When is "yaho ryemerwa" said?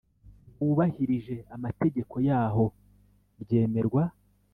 2.27-4.03